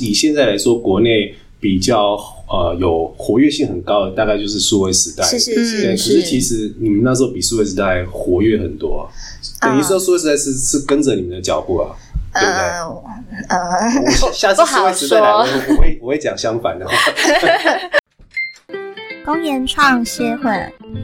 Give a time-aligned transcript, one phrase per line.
[0.00, 2.16] 以现在来说，国内比较
[2.48, 5.22] 呃有活跃性很高的，大概就是数位时代。
[5.24, 9.12] 是是对，是可是其实你们那时候比数位时代活跃很多、啊，
[9.60, 11.94] 等于说数位时代是是跟着你们的脚步啊，
[12.32, 12.62] 对不对？
[13.48, 13.58] 呃呃，
[14.26, 16.94] 我下次数位时代来，我我会我会讲相反的话。
[19.22, 20.50] 公研创协会，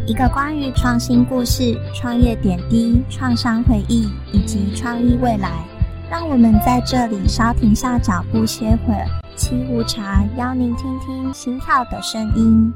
[0.07, 5.76] 一个关于创新故事、创业点滴、创伤回忆以及创意未来。
[6.09, 12.73] 让我们在这里稍停下脚步歇会儿，沏壶茶，邀您听听心跳的声音。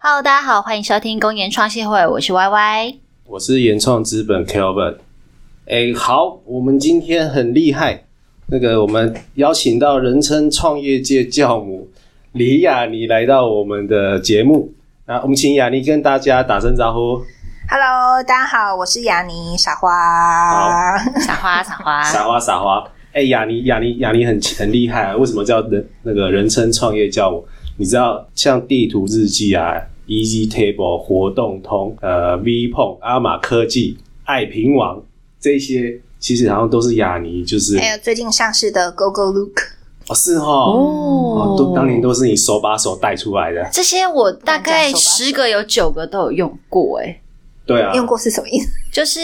[0.00, 2.94] Hello，大家好，欢迎收听公研创协会，我是 Y Y。
[3.26, 4.96] 我是原创资本 Kelvin。
[5.66, 8.04] 哎，好，我们今天很厉害，
[8.46, 11.88] 那个我们邀请到人称创业界教母
[12.32, 14.72] 李雅妮来到我们的节目。
[15.04, 17.20] 那我们请雅妮跟大家打声招呼。
[17.68, 20.96] Hello，大家好，我是雅尼 傻花。
[21.18, 22.84] 傻花，傻花，撒花撒花。
[23.12, 25.16] 哎，雅尼雅尼雅尼很很厉害啊！
[25.16, 27.44] 为什么叫人那个人称创业教母？
[27.76, 29.74] 你知道像地图日记啊、
[30.06, 35.02] Easy Table、活动通、呃 V 碰、阿玛科技、爱平网
[35.40, 39.58] 这些，其实好像都是雅尼，就是还有最近上市的 Go Go Look，
[40.08, 47.20] 哦是哈哦，都当年都是你手把手带出来的，这些我大概十个有九个都有用过，哎，
[47.66, 48.68] 对啊，用过是什么意思？
[48.92, 49.20] 就是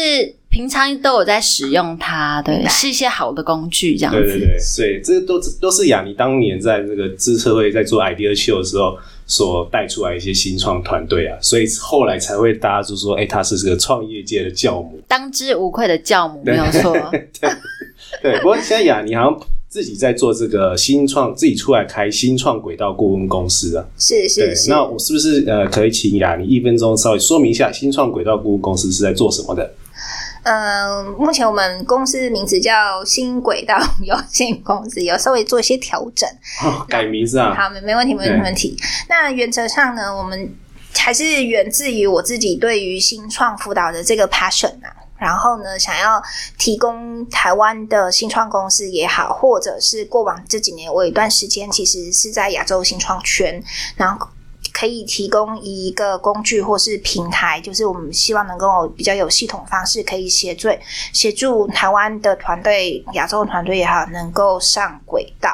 [0.50, 4.20] 平常都有在使用它，对是一些好的工具，这样子。
[4.20, 15.00] 对对对，所以这都都是雅尼当年在这个资策会在做 idea show 的时候所带出来一些新创团队啊，所以后来才会大家就说，哎、他是这个创业界的教母。
[15.06, 16.92] 当之无愧的教母，没有错。
[18.20, 19.40] 对，不过现在雅尼好像
[19.72, 23.82] 自己在做这个新创，自己出来开新创轨道顾问公司啊。
[23.96, 24.68] 是是，是。
[24.68, 29.72] 那我是不是呃可以请雅你一分钟稍微说明一下新创轨道顾问公司是在做什么的？
[30.42, 36.28] 嗯，目前我们公司名字叫新轨道有限公司，有稍微做一些调整。
[36.62, 37.54] 哦、改名字啊？
[37.54, 38.76] 好，没没问题，没问题，没问题。
[39.08, 40.54] 那原则上呢，我们
[40.94, 45.00] 还是源自于我自己对于新创辅导的这个 passion 啊。
[45.22, 46.20] 然后呢，想要
[46.58, 53.62] 提供台湾的新创公司也好，或者是过往这几年我有一段时间其实是在亚洲新创圈，
[53.94, 54.26] 然后
[54.82, 60.68] 可以提供一个工具或是平台，就是我们希望能够比较有系统方式，可以协助
[61.12, 65.50] 协助台湾的团队、亚洲的团队也好，能够上轨道。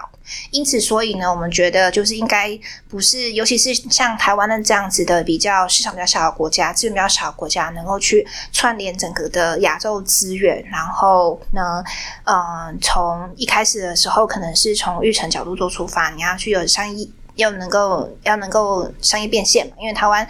[0.50, 11.84] 因此，所以呢，我们觉得就是应该不是，尤其是像台湾的这样子的比较市场比较小的国家、资源比较少的国家，能够去串联整个的亚洲资源，然后呢，
[12.24, 17.06] 嗯，从一开始的时候，可能是从育成角度做出发，你要去有商业。
[17.38, 20.26] 要能够要能够商业变现嘛，因为台湾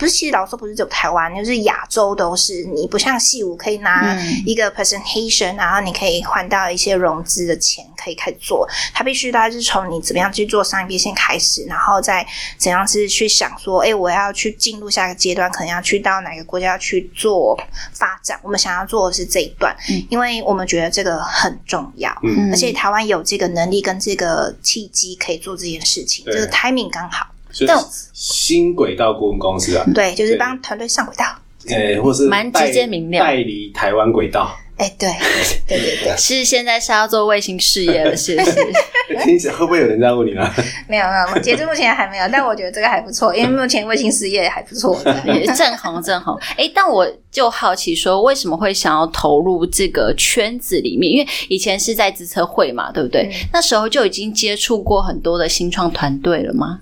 [0.00, 2.64] 不是，其实老实说不是只有台湾，就是亚洲都是。
[2.64, 8.66] 你不像戏舞可以拿嗯一个 presentation，、然后你可以换到一些融资的钱，可以开始做。
[8.94, 17.58] 它必须大家是从你怎么样去做商业变现开始，然后再怎样是去想说，哎，我要去进入下一个阶段，可能要去到哪个国家去做
[17.92, 18.40] 发展。
[18.42, 22.10] 我们想要做的是这一段，嗯因为我们觉得这个很重要。
[22.22, 27.26] 嗯而且台湾有这个能力跟这个契机可以做这件事情，对这个 timing 刚好。
[27.52, 27.78] 所以但
[28.12, 31.24] 新轨道顾问公司啊，对，就是对帮团队上轨道。
[31.68, 35.10] 呃，或是蛮直接明了代理台湾轨道，哎，对，
[35.68, 38.54] 对对对，是现在是要做卫星事业了，是不是？
[39.24, 40.50] 听起来会不会有人在问你呢？
[40.88, 44.98] 没有没有，截至目前还没有，但我觉得这个还不错，因为目前卫星事业还不错。
[45.26, 46.34] 也正红正红。
[46.56, 51.12] 哎，但我就好奇说，为什么会想要投入这个圈子里面？
[51.12, 53.28] 因为以前是在资策会嘛，对不对？
[53.30, 56.78] 嗯那时候就已经接触过很多的新创团队了吗？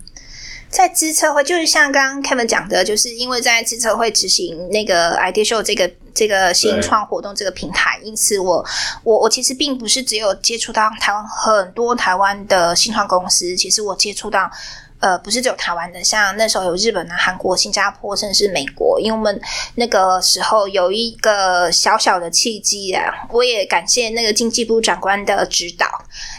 [0.71, 8.65] 在资策会，就是像刚刚 Kevin 讲的，就是因为在资策会执行那个 Idea Show 这个这个新创活动这个平台，因此我
[9.03, 14.51] 我我其实并不是只有接触到台湾很多台湾的新创公司，其实我接触到。
[15.01, 19.01] 呃，不是只有台湾的，像那时候有日本啊、韩国、新加坡，甚至是美国。
[19.01, 19.41] 因为我们
[19.77, 25.87] 那个时候有一个小小的契机啊，我也感谢那个经济部长官的指导，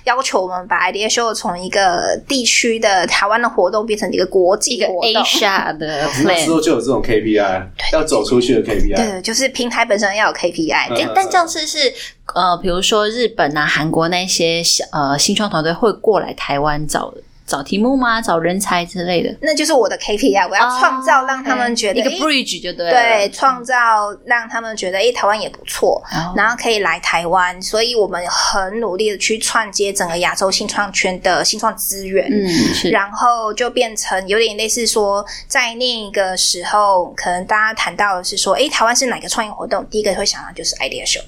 [0.04, 5.24] 要求我们把 Idea Show 从一个地区的台湾的活动变成一个国一个际活动。
[5.24, 6.50] Asia 的那时。
[6.50, 8.96] 候就有这种 KPI，要走出去的 KPI。
[8.96, 11.94] 对，就是平台本身要有 KPI，、嗯诶但这样是是
[12.34, 17.14] 呃，比如说日本啊、韩国那些小呃新创团队会过来台湾找
[17.50, 18.22] 找题目吗？
[18.22, 19.36] 找人才之类的？
[19.42, 22.92] 那就是我的 KPI，我要创造让他们觉得、哦一个 bridge 就对了。
[22.92, 23.74] 对，创造
[24.26, 32.28] 让他们觉得，诶，台湾也不错，哦然后可以来台湾，所以我们很努力的去串接整个亚洲新创圈的新创资源。
[32.32, 39.84] 嗯，是然后就变成有点类似说，在那个时候，可能大家谈到的是说，诶，台湾是哪个创业活动？
[39.90, 41.24] 第一个会想到就是 Idea Show。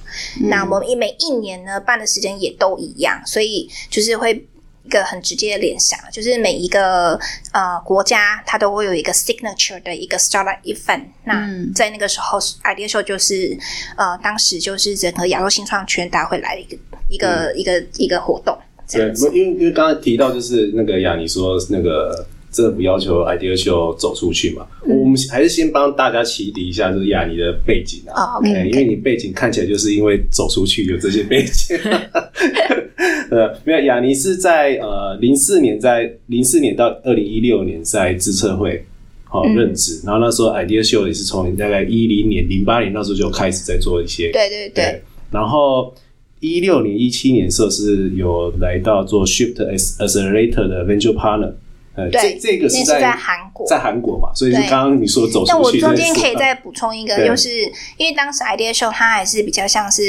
[0.50, 4.46] 那我们每一年呢办的时间也都一样，所以就是会
[4.84, 7.20] 一个很直接的联想，就是每一个
[7.52, 11.06] 呃国家它都会有一个 signature 的一个 startup event。
[11.26, 13.58] 那嗯在那个时候，Idea Show 就是
[13.96, 16.78] 呃当时就是整个亚洲新创圈大会来的一个
[17.10, 18.58] 一个、一个一个活动。
[18.88, 25.00] 这对，样子因为因为刚才提到就是那个雅尼说那个政府要求 Idea Show 走出去嘛，嗯。
[25.00, 28.36] 我们还是先帮大家起底一下，就是雅尼的背景啊。
[28.36, 31.78] 哦，OK，对因为你背景看起来就是因为走出去有这些背景。
[33.32, 38.86] 呃，没有，雅尼是在呃零四年在零四年到二零一六年在资策会
[39.24, 39.56] 好、嗯。
[39.56, 45.02] 任职，然后那时候 Idea Show 也是从大概一零年、零八年那时候就开始在做一些对对对，
[45.32, 45.94] 然后
[46.42, 51.54] 一六年、一七年的时候是有来到做 Shift Accelerator 的 Venture Partner，
[51.96, 57.50] 呃，这对这个是那是在韩国在韩国嘛，所以就刚刚你说走那我出去这件事，中间可以再补充一个，就是
[57.98, 60.02] 因为当时 Idea Show 它还是比较像是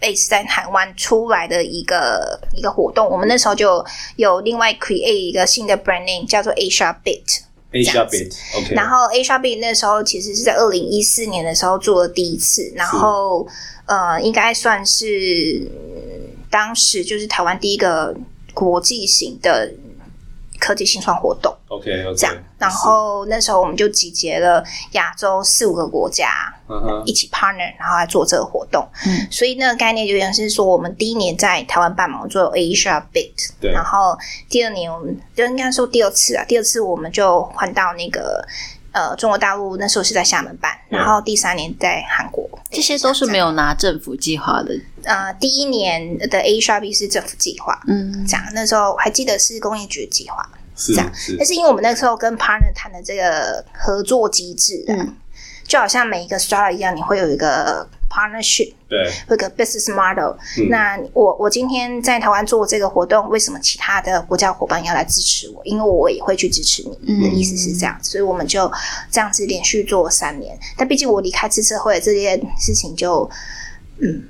[0.00, 3.84] base 在台湾出来的一个一个活动，我们那时候就
[4.16, 7.40] 有另外 create 一个新的 brand name 叫做 Asia Bit。
[7.72, 13.46] Asia Bit OK，然后 Asia Bit 那时候其实是在二零一四年的时候做的第一次，然后
[13.86, 18.12] 呃，应该算是嗯当时就是台湾第一个
[18.52, 19.72] 国际型的
[20.60, 21.52] 科技新创活动。
[21.68, 24.62] OK 这样，然后那时候我们就集结了
[24.92, 26.52] 亚洲四五个国家
[27.04, 28.86] 一起 partner，然后来做这个活动。
[29.06, 34.18] 嗯，所以那个概念就像是说，我们第一年在台湾办嘛，我们做 Asia Bit，对然后
[34.48, 38.44] 第二年我们就应该说第二次啊，第二次我们就换到那个
[38.92, 42.48] 呃中国大陆，那时候是在厦门办，然后第三年在韩国。
[42.70, 44.74] 这些都是没有拿政府计划的。
[45.02, 50.48] 呃，第一年的 Bit 是政府计划，嗯，这样那时候还记得是工业局的计划。
[50.76, 55.14] 是这样是但是因为我们那时候跟 partner 谈的这个合作机制、啊，嗯
[55.70, 65.64] 就好像每一个 startup 一样，你会有一个 partnership，对会有一个 business model、嗯那我我今天在台湾做这个活动，为什么其他的国家伙伴要来支持我？
[65.64, 66.98] 因为我也会去支持你。
[67.06, 68.68] 嗯的意思是这样，所以我们就
[69.12, 70.58] 这样子连续做三年。
[70.76, 73.30] 但毕竟我离开自社会这件事情就
[74.00, 74.24] 嗯，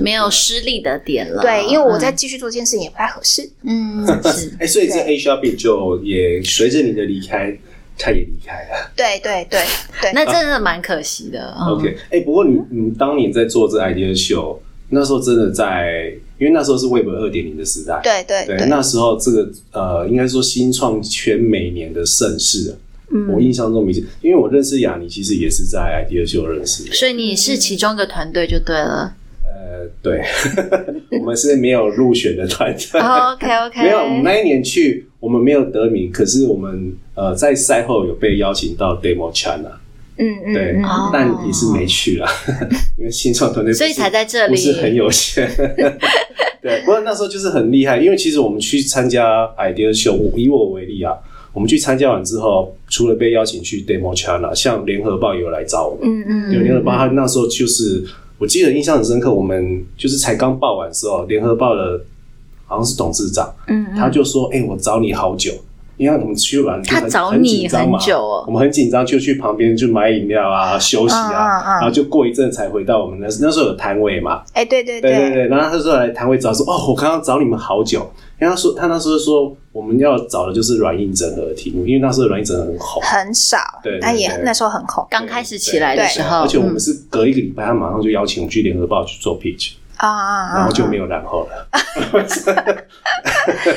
[0.00, 1.40] 没有失利的点了。
[1.40, 3.48] 对，因为我在嗯继续做这件事情也不太合适。
[3.62, 7.56] 嗯是 哎，所以这对 Asia Bit 就也随着你的离开，
[8.00, 8.90] 他也离开了。
[8.96, 9.60] 对对对
[10.00, 11.54] 对，那真的蛮可惜的。
[11.58, 14.58] 嗯 OK，哎、不过你你当年在做这 Idea Show，
[14.88, 22.72] 那时候真的在，因为那时候是 Web 二点零的时代，对对对，那时候这个呃，应该说新创圈每年的盛世啊，
[23.12, 26.92] 嗯我印象中明显，因为我认识雅尼，其实也是在 Idea Show 认识的。
[26.92, 29.14] 所以你是其中一个团队就对了。
[29.44, 30.22] 呃，对，
[31.18, 33.00] 我们是没有入选的团队。
[33.00, 39.78] OK OK， 没有，我们那一年去，我们没有得名，可是我们呃在赛后有被邀请到 Demo China，
[40.16, 40.80] 嗯嗯对，
[41.12, 42.26] 但也是没去啦，
[42.98, 44.54] 因为新创团队所以才在这里。
[44.54, 45.48] 不是很有钱。
[46.62, 51.14] 对，不过那时候就是很厉害，因为其实我们去参加 Idea Show，我以我为例啊，
[51.54, 58.04] 我们去参加完之后，除了被邀请去 Demo China，像联合报也有来找我们，嗯嗯有联合报，他那时候就是
[58.38, 61.98] 我记得印象很深刻，我们就是才刚报完的时候，联合报的
[62.70, 65.52] 好像是董事长，嗯他就说：“哎、我找你好久。”
[65.98, 68.44] 因为我们去完就他找你很久哦。
[68.46, 75.12] 我们很紧张，就去旁边就买饮料啊、休息啊，然后就过一阵才回到我们那那时候有摊位嘛，哎，对对对。
[75.14, 89.72] 对对，然后他说来摊位找说：“哦，我刚刚找你们好久。”因为他说他那时候说我们要找的就是软硬整合的题目，因为那时候软硬整合很红，很少，对也那时候很红刚开始起来的时候，而且我们嗯是隔一个礼拜，他马上就邀请我们去联合报去做 pitch，
[90.08, 91.66] 啊啊然后就没有然后了。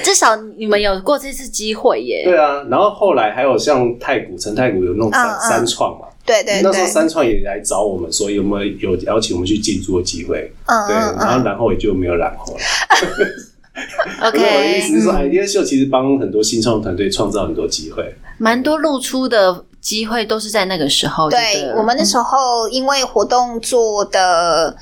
[0.04, 2.24] 至少你们有过这次机会耶。
[2.26, 12.60] 对啊，然后后来还有像太古陈太古有弄三嗯嗯三创嘛，对对对，那时候三创也来找我们，说有没有有邀请我们去进驻的机会，嗯对然后嗯，然后也就没有然后了。
[14.22, 18.14] OK，我的意思是说，Idea Show 其实帮很多新创团队创造很多机会。
[18.38, 21.26] 蛮多露出的机会都是在那个时候。
[21.26, 24.76] 了对我们那时候因为活动做的。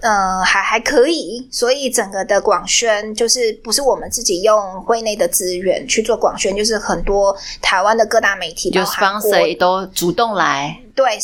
[0.00, 11.18] 呃，还还可以，所以整个的广宣就是不是我们自己用会内的资源去做广宣，就是很多台湾的各大媒体，就包含国 sponsor 都主动来，对，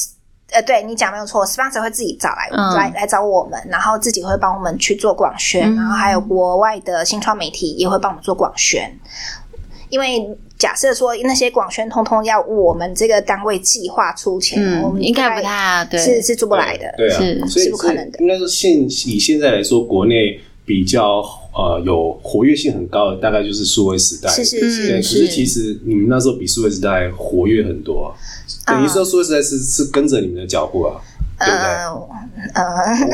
[0.50, 8.99] 呃，对你讲没有错，sponsor 会自己找来、嗯来来找我们，然后自己会帮我们去做广宣，嗯然后还有国外的新创媒体也会帮我们做广宣。
[9.93, 10.27] 因为
[10.59, 16.91] 假设说那些广宣通通要我们这个单位计划出钱，我嗯，们应该不太对，是是做不来的。
[16.97, 21.23] 对啊，是所以是不可能的应该说现以现在来说，国内比较
[21.55, 24.31] 呃有活跃性很高的，大概就是数位时代。
[24.31, 28.17] 是是对，是，可是其实你们那时候比数位时代活跃很多、啊，
[28.73, 30.99] 等于说数位时代是是跟着你们的脚步啊，
[31.39, 31.69] 对不对？
[32.55, 32.65] 呃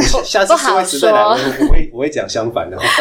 [0.01, 2.85] 下下次不好数位时代来，我说我会我会讲相反的话。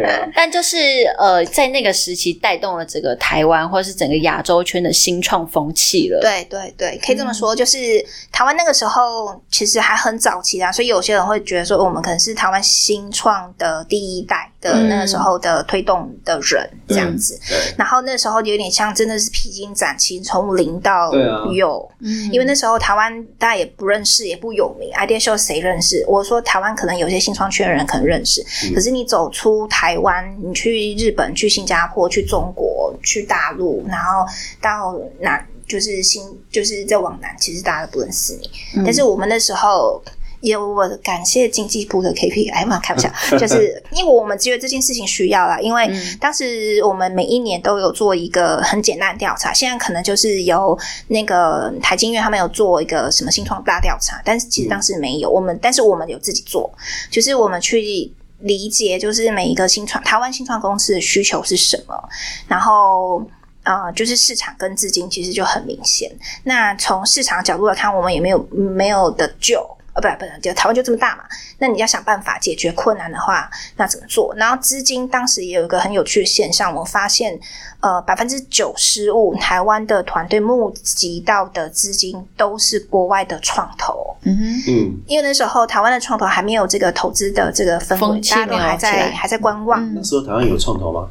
[0.00, 0.76] 对啊， 但就是
[1.18, 17.38] 呃，在那个时期带动了整个台湾或者是整个亚洲圈的新创风气了。，对对对，可以这么说，就是台湾那个时候其实还很早期啊，所以有些人会觉得说，我们可能是台湾新创的第一代的嗯那个时候的推动的人这样子。
[17.48, 21.12] 对，然后那时候有点像真的是披荆斩棘，从零到
[21.52, 21.88] 有。
[22.00, 26.04] 嗯因为那时候台湾大家也不认识，也不有名，idea show 谁认识？
[26.06, 34.26] 我说台湾可能有些新创圈的人可能认识，嗯可是你走出台湾，你去日本、去新加坡、去中国、去大陆，然后
[34.60, 38.50] 到南就是新就是再往南，其实大家都不认识你。
[38.76, 40.02] 嗯但是我们那时候。
[40.40, 50.78] 也我感谢经济部的 KPI 嘛，开玩笑， 就是因为我们觉得这件事情需要啦，因为嗯当时我们每一年都有做一个很简单的调查，现在可能就是由
[51.08, 56.72] 那个台经院他们有做一个什么新创大调查，但是其实当时没有，我们但是我们有自己做，
[57.10, 58.08] 就是我们去
[58.40, 62.08] 理解，就是每一个新创台湾新创公司的需求是什么，
[62.46, 63.22] 然后。
[63.64, 66.10] 呃，就是市场跟资金其实就很明显。
[66.44, 69.62] 那从市场角度来看，我们也没有没有的救，
[70.00, 71.24] 呃，不不不，就台湾就这么大嘛。
[71.58, 74.34] 那你要想办法解决困难的话，那怎么做？
[74.36, 77.38] 然后资金当时也有一个很有趣的现象，我发现，
[77.80, 84.16] 呃，百分之九十五台湾的团队募集到的资金都是国外的创投。
[84.22, 89.84] 嗯哼，嗯，因为那时候台湾的创投还没有这个投资的这个氛围，大家都还在还在观望。
[89.84, 91.08] 嗯那时候台湾有创投吗？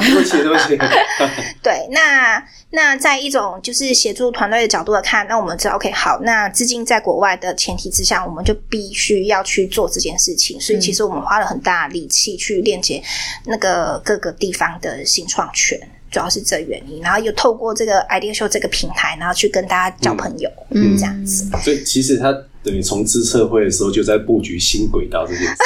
[0.00, 0.76] 对不起，对不起，
[1.62, 10.60] 对，那那在一种就是协助团队的角度来看，那我们知道，OK，好，那资金在国外的前提之下，我们就必须要去做这件事情。
[10.60, 13.02] 所以其实我们花了很大力气去链接
[13.44, 15.78] 那个各个地方的新创圈。
[16.10, 21.46] 主要是这原因，然后又透过这个 Idea Show 这个平台，然后去跟大家交朋友，嗯这样子。
[21.62, 22.32] 所以其实他
[22.62, 25.56] 等于从资策会的时候就在布局新轨道这件事。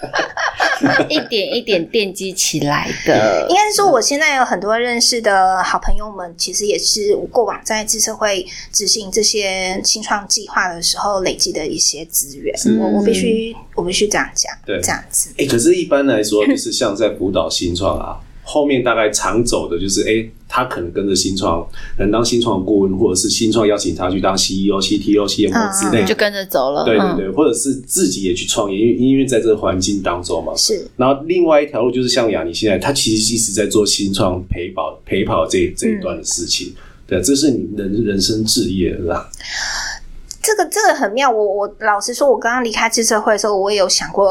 [1.08, 3.54] 一点一点奠基起来的应。
[3.54, 12.54] 该是说，我现在有很多认识的好朋友们，其实也是我过往在自社会执行这些新创计划的时候累积的一些资源。
[12.80, 15.30] 我我必须我必须这样讲，对这样子。
[15.38, 18.18] 哎、可是，一般来说，就是像在辅导新创啊，
[18.52, 21.64] 后面大概常走的就是，哎、他可能跟着新创，
[21.96, 26.08] 可能当新创顾问，或者是新创邀请他去当 CEO、CTO、CMO 之类的。
[26.08, 30.52] 就跟着走了，嗯对对对，或者是自己也去创业，因为因为在这个环境当中嘛。
[30.56, 36.74] 是然后另外一条路就是像雅尼现在，他其实一直在做新创陪跑陪跑这这一段的事情。
[37.06, 39.30] 对，这是你人人生置业，是吧？
[40.42, 41.30] 这个这个很妙。
[41.30, 44.28] 我我老实说，我刚刚离开智社会的时候，我也有想过，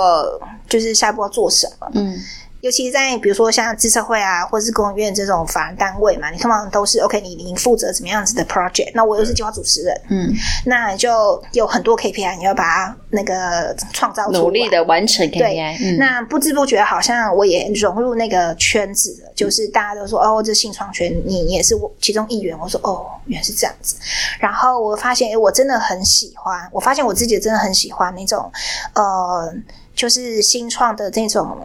[0.67, 1.89] 就是下一步要做什么。
[1.93, 2.17] 嗯
[2.61, 10.33] 尤其在比如说像自社会啊，或者是公务院这种法人单位嘛，你通常都是 OK，你你负责怎么样子的 project，那我又是计划主持人，嗯，
[10.65, 22.57] 那就有很多 KPI，你要把它那个创造出努力的完成 KPI，嗯，那不知不觉好像我也融入那个圈子了，就是大家都说哦，这新创圈你也是我其中一员。
[22.59, 23.95] 我说哦，原来是这样子。
[24.37, 28.51] 然后我发现，哎我真的很喜欢，我发现我自己真的很喜欢那种
[28.95, 29.53] 呃，
[29.95, 31.57] 就是新创的那种。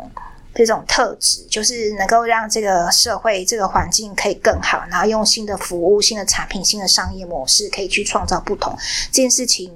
[0.54, 8.73] 这种特质就是能够让这个社会、这个环境可以更好，然后用新的服务、新的产品、新的商业模式，可以去创造不同。
[9.11, 9.70] 这件事情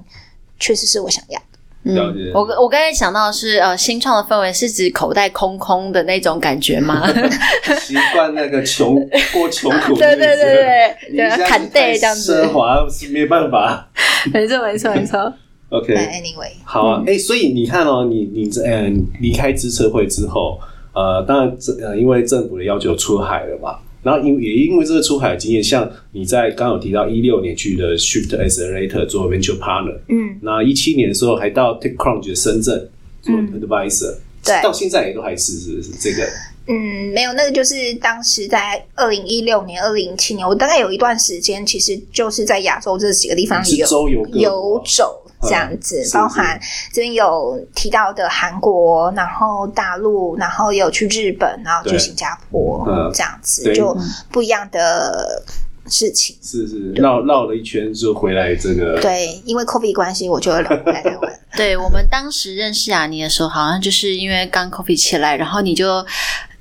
[0.58, 1.40] 确实是我想要。
[1.84, 1.94] 嗯，
[2.34, 7.06] 我我刚才想到的是呃，新创的氛围是指口袋空空的那种感觉吗？
[7.80, 8.96] 习惯那个穷
[9.32, 13.88] 过穷苦对对对对砍太对这样子奢华是没办法。
[14.34, 15.32] 没错没错没错
[15.70, 20.58] ，OK，Anyway，好啊，哎、所以你看哦，你你这嗯离开资策会之后，
[20.98, 32.88] 呃，当然这呃因为政府的要求出海了嘛，然后因也因为这个出海经验，像你在刚刚有提到一六年去的 Shift Accelerator 做 Venture Partner，嗯，那一七年的时候还到 TechCrunch 的深圳
[33.22, 33.60] 做嗯。
[33.60, 34.14] Advisor，、
[34.44, 34.60] 对。
[34.62, 36.26] 到现在也都还是是不是这个？
[36.68, 46.60] 嗯，没有，那个就是当时在二零一六年、二零一七年，我大概有一段时间，其实就是在亚洲这几个地方是游周游游走这样子，嗯包含
[46.92, 53.96] 这边有提到的韩国，然后大陆，然后也有去日本，然后去新加坡，嗯这样子就
[54.30, 55.42] 不一样的
[55.86, 56.36] 事情。
[56.42, 61.40] 是是绕绕了一圈就回来这个，对，因为 COVID 关系，我就回来台湾。
[61.56, 66.04] 对我们当时认识雅尼的时候，好像就是因为刚 coffee 起来，然后你就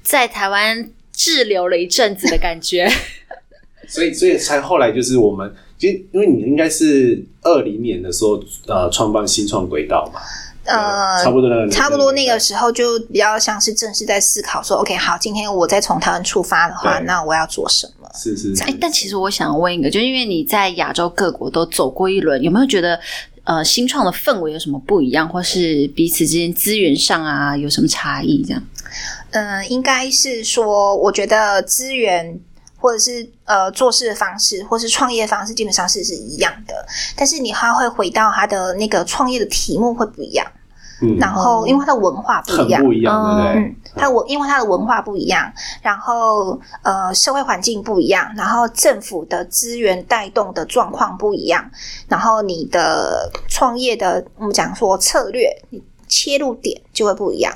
[0.07, 2.89] 在台湾滞留了一阵子的感觉。
[3.89, 10.21] 所以所以才后来就是我们，其实因为你应该是二零年的时候呃创办新创轨道嘛，
[10.63, 18.09] 呃，差不多那个差不多那个时候就比较像是正式在思考说，OK，好，今天我再从台湾出发的话，那我要做什么？
[18.13, 22.99] 是是是哎，但其实我想问一个，就因为你在亚洲各国都走过一轮，有没有觉得
[23.43, 28.43] 呃新创的氛围有什么不一样，或是彼此之间资源上啊有什么差异？
[28.43, 28.61] 这样，
[29.31, 32.39] 嗯、应该是说，我觉得资源
[32.79, 36.85] 或者是呃做事的方式，或是创业方式，基本上是是一样的。
[37.15, 40.45] 但是你还会回到他的那个创业的题目会不一样，
[41.01, 43.61] 嗯，然后因为它的文化不一样，不一样，对不对？
[43.63, 51.69] 嗯，它文因为它的文化不一样，然后呃社会环境不一样，然后政府的资源带动的状况不一样，
[52.07, 57.53] 然后你的创业的我们讲说策略，你切入点就会不一样。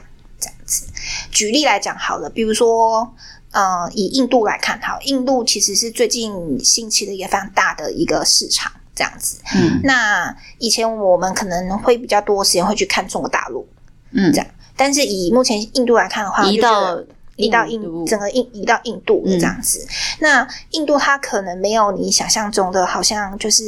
[1.32, 3.14] 举例来讲好了，比如说。
[3.54, 9.42] 呃，以印度来看，好，印度其实是最近兴起的一个非常大的一个市场，这样子。
[9.54, 13.68] 嗯那以前我们可能会比较多时间会去看中国大陆，
[14.12, 14.48] 嗯这样
[14.78, 19.86] 但是以目前印度来看的话，到得移到印整个印移到印度这样子。
[20.20, 23.64] 那印度它可能没有你想象中的，好像就是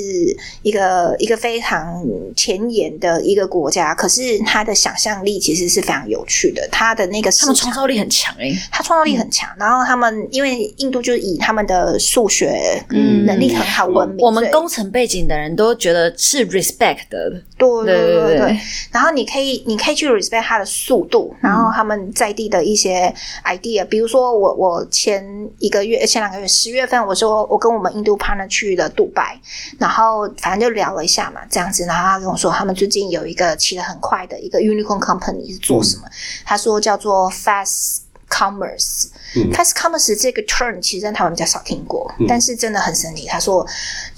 [0.62, 2.04] 一个一个非常
[2.36, 13.24] 前沿的一个国家，可是它的想象力其实是非常有趣的，它的那个他们创造力很强哎、它创造力很强，然后他们因为印度就是以他们的数学嗯。
[13.24, 18.60] 能力很好闻名，我们工程背景的人都觉得是 respect 的，对对对对对对。
[18.92, 23.14] 然后你可以，你可以去 respect 它的速度，然后他们在地的一些
[23.58, 25.24] idea，比如说我我前
[25.60, 29.40] 一个月前两个月十月份，我说我跟我们印度 partner 去了杜拜，
[29.78, 36.04] 然后反正就聊了一下嘛，这样子，然后他跟我说他们最近有一个骑得很快的一个 unicorn company 是做什么？
[36.46, 39.08] 他说叫做 fast commerce。
[39.36, 43.26] 嗯 fast commerce 这个 term 其实在台湾比较少听过，但是真的很神奇。
[43.26, 43.66] 他说，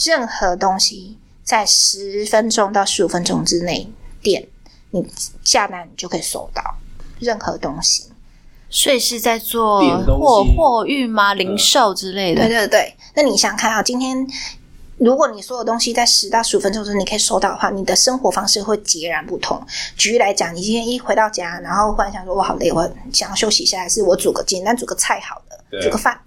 [0.04, 3.88] 任何东西在十分钟到十五分钟之内
[4.22, 4.46] 点，
[4.92, 5.08] 你
[5.44, 6.62] 下单你就可以收到
[7.20, 8.12] 任何东西。
[8.70, 11.34] 所以是在做货货运吗？
[11.34, 12.42] 零售之类的。
[12.42, 14.26] 对对对，那你想想看啊，今天
[14.98, 19.62] 如果你所有东西在十到十五分钟之内你可以收到的话，你的生活方式会截然不同。
[19.98, 26.20] 举例来讲，你今天一回到家，然后忽然想说我好累，我想要休息一下，还是我煮个简单煮个菜好了，煮个饭。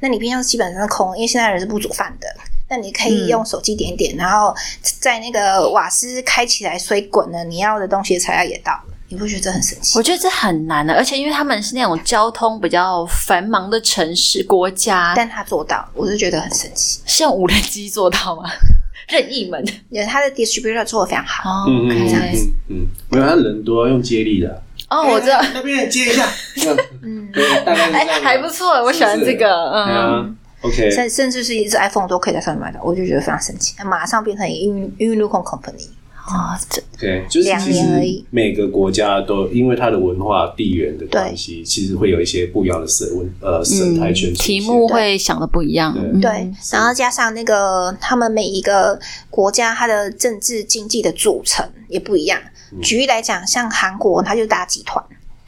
[0.00, 2.28] 那你冰箱基本上是空，因为现在人是不煮饭的。
[2.68, 10.02] 那你可以用手机点一点，然后在那个瓦斯开起来水滚了，你要的东西材料也到了，你不觉得这很神奇我？
[10.02, 17.00] 觉得这很难的，而且因为他们是那种交通比较繁忙的城市国家，但他做到，我就觉得很神奇。
[17.06, 18.50] 是用无人机做到吗？
[19.08, 21.48] 任意门因为他的 distributor 做的非常好。
[21.48, 24.62] 哦嗯嗯嗯嗯嗯，没有，他人多用接力的。
[24.88, 26.26] 哦，我知道，哎那边接一下，
[27.02, 27.28] 嗯，
[27.64, 28.20] 大概。
[28.20, 30.30] 还不错，我喜欢这个，对嗯，啊
[30.62, 33.74] ，OK，甚甚至是一只 iPhone 都可以在上面买到，我就觉得非常神奇。
[33.84, 35.88] 马上变成一个 Unicorn Company，
[36.28, 38.24] 哦，这 OK，就是两其实年而已。
[38.30, 46.52] 每个国家都因为它的文化、地缘的关系，其实会有一些不一样的生文呃生态圈题目会想的不一样，对。
[46.72, 48.98] 然后加上那个他们每一个
[49.30, 52.40] 国家它的政治经济的组成也不一样。
[52.82, 55.02] 举例来讲，像韩国，它就大集团，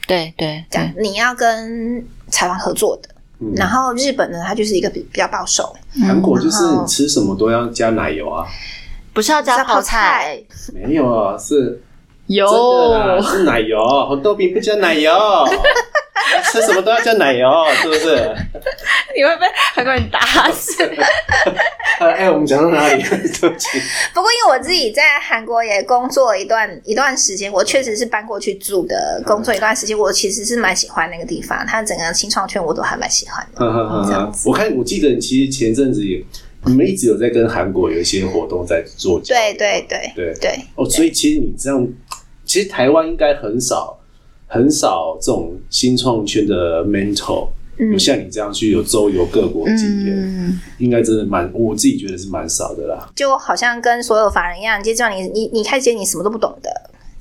[0.07, 3.09] 对对这样，你要跟台湾合作的。
[3.39, 3.51] 嗯。
[3.55, 8.47] 然后日本呢，它就是一个比比较保守，韩国就是你吃什么都要加奶油啊，
[9.19, 10.41] 不是要加泡菜，
[10.73, 11.81] 没有啊，是
[12.27, 12.57] 有真
[13.01, 13.77] 的啦，是奶油，
[14.07, 15.11] 红豆饼不加奶油，
[16.49, 17.49] 吃什么都要加奶油，
[17.81, 18.33] 是不是？
[19.13, 20.21] 你会被韩国人打
[20.53, 20.85] 死。
[21.99, 23.03] 哎， 哎，我们讲到哪里？
[23.41, 23.77] 对不起，
[24.13, 33.65] 不过，因为我自己在韩国也工作一段一段时间，我确实是搬过去住的，工作一段时间，我其实是蛮喜欢那个地方，它整个新创圈我都还蛮喜欢的。
[33.65, 36.23] 嗯嗯嗯这样呵我看，我记得你其实前阵子也，
[36.65, 41.87] 你们一直有在跟韩国有一些活动在做对对对对对，哦，所以其实你这样，
[42.45, 43.97] 其实台湾应该很少
[44.47, 53.09] 很少这种新创圈的 mentor，、嗯有像你这样去有周游各国经验，嗯，应该真的蛮，我自己觉得是蛮少的啦。
[53.15, 56.69] 就好像跟所有法人一样，就知道你你你开始你什么都不懂的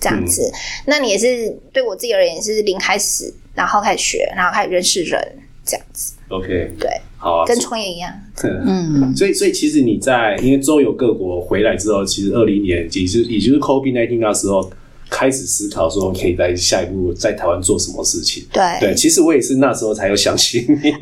[0.00, 0.52] 这样子，
[0.86, 8.12] 那你也是对我自己而言是零开始，然后开始学，然后开始认识人这样子，OK，对，好啊，跟创业一样。
[8.64, 14.70] 嗯，所以，所以其实你在因为周游各国回来之后，其实二零年，其实也就是 COVID 1 9那时候
[15.10, 18.44] 开始思考说，可以在下一步在台湾做什么事情。
[18.52, 20.74] 对对，其实我也是那时候才有想起你。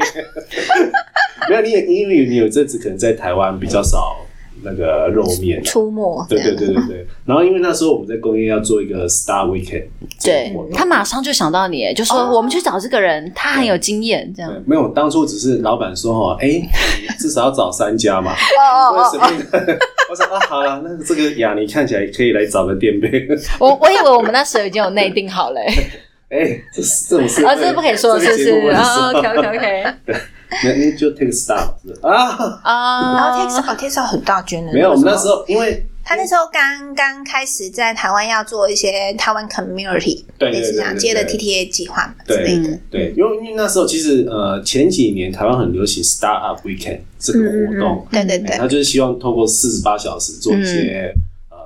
[1.48, 4.16] 没有，你也因为你有阵子可能在台湾比较少
[4.66, 7.06] 那个肉面，出没这对样，对对对对。
[7.24, 9.86] 然后因为那时候我们在工业要做一个 Star Weekend，
[10.22, 18.32] 对他马上就想到你，就说我们去找这个人，他很有经验，这样对，没有，当初只是老板说哦，哎，你至少要找三家嘛。
[18.58, 19.78] 哦哦哦为什么？
[20.10, 23.26] 我说 啊，好了，那这个雅尼看起来可以来找个垫背。
[23.60, 25.60] 我我以为我们那时候已经有内定好了，
[26.28, 28.70] 哎，这是这种事，啊，这不可以说，是不是？
[28.70, 29.84] 啊，OK OK OK，
[30.64, 32.60] 那那就 take star 是吧啊。
[32.62, 42.78] 啊，然后 Texas 哦 Texas 很大间的，没有，我们那时候候因为他那时候刚刚开始在台湾要做一些台湾 community 对对类似这样对对接的 TTA 计划嘛之类的。
[42.90, 48.48] 对，因为因为那时候其实呃前几年台湾很流行 Startup Weekend 这个活动，对对对。
[48.50, 51.12] 哎他就是希望透过四十八小时做一些、
[51.50, 51.56] 呃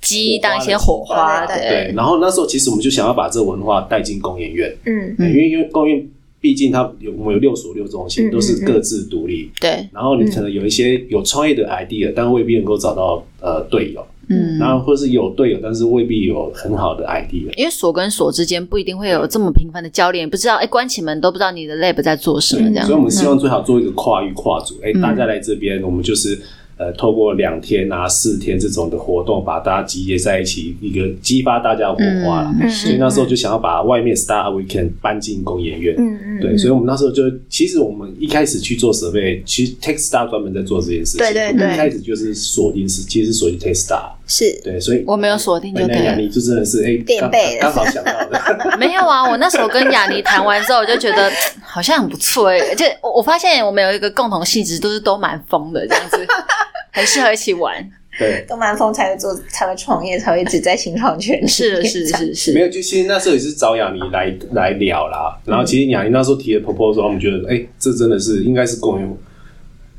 [0.00, 1.56] 鸡当一些火花，对。
[1.58, 5.14] 对，然后那时候其实我们就想要把这个文化带进工研院，嗯。
[5.18, 6.08] 因为因为工研院
[6.40, 17.52] 毕竟它有我们有六所六中心，嗯都是各自独立，对，然后你可能有一些有创业的 idea，但未必能够找到呃队友，嗯，然后或是有队友，但是未必有很好的 idea。
[17.56, 22.86] 因为所跟所之间不一定会有这么频繁的交流，不知道哎，关起门都不知道你的 lab 在做什么这样。
[22.86, 26.40] 所以，我们希望最好做一个跨域跨组，哎、嗯大家来这边，我们就是
[26.80, 32.54] 呃，透过两天啊、四天这种的活动，把大家集结在一起，一个激发大家的火花啦。
[32.58, 35.94] 嗯所以那时候就想要把外面 Star Weekend 搬进工研院。
[35.98, 41.18] 嗯嗯，对，所以我们那时候就，其实我们一开始去做设备，其实 TechStar 专门在做这件事情。
[41.18, 44.12] 对对对我们一开始就是锁定是，其实是锁定 TechStar。
[44.26, 48.40] 是对，所以我没有锁定就对雅尼就真的是哎，刚垫背了刚好想到的。
[48.78, 51.30] 没有啊，我那时候跟雅尼谈完之后，我就觉得
[51.62, 56.16] 好像很不错哎、而且我我发现我们有一个共同性质，都是都蛮疯的这样子，
[56.92, 57.90] 很适合一起玩。
[58.18, 61.48] 对，动漫风才会做，才会创业，才会一直在新创圈里面。
[61.48, 65.38] 是是是是，没有，就其实那时候也是找雅尼来来聊啦。
[65.44, 69.16] 然后其实雅尼那时候提的 proposal，我们觉得，哎、这真的是应该是共用。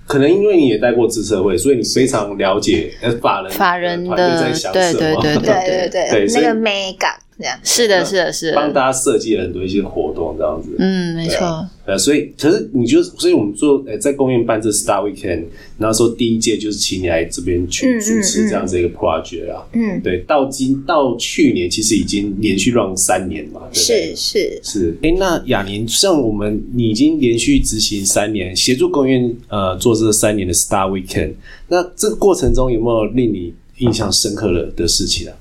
[0.06, 7.60] 可能因为你也带过自测会，所以你非常了解呃法人法人的在想什么，对对对对对对 那个美感这样。
[7.64, 10.76] 是的，是的，是的，帮大家设计了很多一些活动这样子。
[10.78, 15.46] 嗯，没错呃，所以可是你就，所以我们做呃在公园办这 Star Weekend，
[15.78, 19.66] 那时候第一届就是请你来这边去主持这样子一个 project 啊。
[19.74, 31.34] 嗯，对，到今到去年其实已经连续 run 三年嘛，对不对是是，是，哎、那雅年，像我们你已经连续执行三年，协助公园呃做这三年的 Star Weekend，
[31.68, 35.34] 那这个过程中有没有令你印象深刻的的事情啊？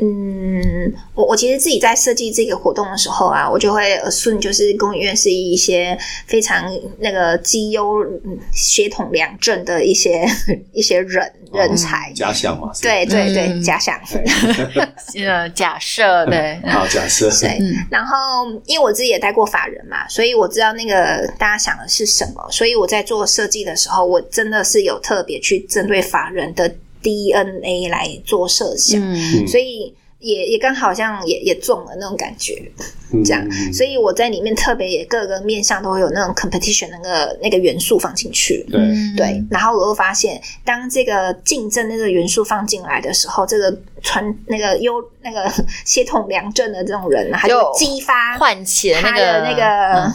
[0.00, 10.26] 嗯，我我其实自己在设计这个活动的时候啊，我就会 assume 就是公园院是一些非常那个绩优、嗯血统良正的一些
[10.72, 12.12] 一些人人才。
[12.14, 13.62] 假想嘛，对对对，嗯。
[13.62, 13.98] 假想。
[15.24, 17.58] 呃，假设对， 好，假设，对，
[17.90, 26.68] 然后因为我自己也带过法人嘛，所以我知道那个大家想的是什么，所以我在做设计的时候，我真的是有特别去针对法人的
[27.04, 29.46] DNA 来做设想，嗯。
[29.46, 32.54] 所以也也刚好像也也中了那种感觉，
[33.26, 38.64] 这样，嗯所以我在里面特别也各个面向都会有那种 competition 那个那个元素放进去。
[38.70, 38.80] 对，
[39.18, 45.52] 对，然后我又发现，当这个竞争那个元素放进来的时候，这个传那个优那个
[45.84, 50.12] 协同良政的这种人，他就激发唤起了那他的个那个，嗯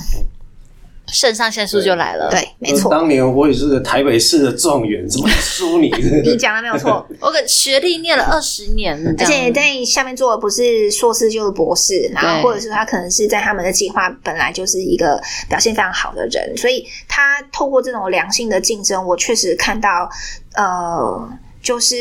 [1.12, 2.30] 肾上腺素就来了。
[2.30, 5.90] 对，没错，当年我也是个台北市的状元，怎么输你？
[6.24, 7.06] 你讲的没有错。
[7.20, 20.10] 我跟学历念了二十年，而且在下面做的不是硕士就是博士，然后或者是他可能是在他们的计划本来就是一个表现非常好的人，所以他透过这种良性的竞争，我确实看到
[20.56, 21.30] 呃。
[21.62, 21.96] 就是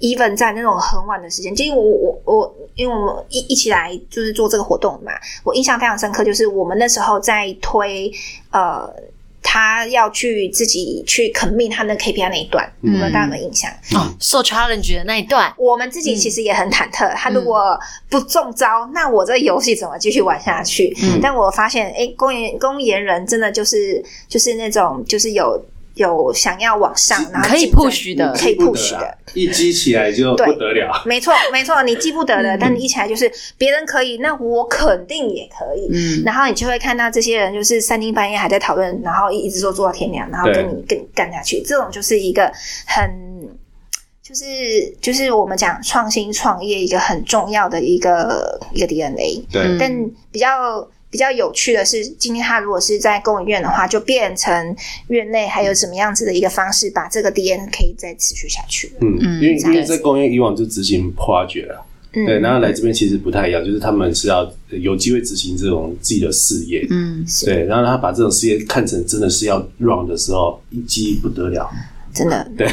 [0.00, 5.12] even 在那种很晚的时间，因为我我我，因为我们一一起来就是做这个活动嘛，
[5.44, 8.10] 我印象非常深刻，就是我们那时候在推
[8.50, 8.92] 呃，
[9.42, 13.70] 他要去自己去 commit 他的 KPI 那一段，嗯你们大家有没有印象？
[13.94, 20.94] 哦，受 challenge 的那一段，我们自己其实也很忐忑，他如果不中招，那我这游戏怎么继续玩下去？
[21.02, 25.64] 嗯但我发现，哎，公研公研人真的就是就是那种就是有
[26.00, 29.18] 有想要往上，然后可以 push 的可以 push 啊的。
[29.34, 31.02] 一激起来就对不得了。
[31.04, 35.88] 没错，没错，你记不得的，但你一起来就是别人可以，那我肯定也可以。
[35.92, 41.62] 嗯，然后你就会看到这些人，就是三更半夜还在讨论，然后一直做做到天亮，然后对跟你跟干下去。
[41.62, 42.50] 这种就是一个
[42.86, 43.08] 很，
[44.22, 44.44] 就是
[45.00, 49.44] 就是我们讲创新创业一个很重要的一个一个 DNA。
[49.52, 54.76] 对，嗯但比较比较有趣的是，今天他如果是在公营院的话，就变成
[55.08, 58.92] 院内还有什么样子的一个方式，把这个 DNA 可以再持续下去。
[59.00, 71.68] 嗯，嗯因为因为在公园以往就执行 project 啊，嗯，对，然后来这边其实不太一样，就是他们是要有机会执行这种自己的事业，嗯，对，然后他把这种事业看成真的是要 run 的时候，一击不得了，
[72.12, 72.66] 真的， 对，